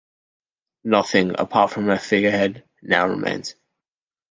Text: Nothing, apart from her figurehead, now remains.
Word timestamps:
Nothing, 0.83 1.35
apart 1.37 1.69
from 1.69 1.85
her 1.85 1.99
figurehead, 1.99 2.67
now 2.81 3.05
remains. 3.07 3.53